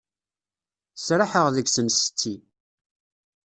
Sraḥeɣ 1.05 1.47
deg-sen 1.55 1.87
setti. 1.97 2.35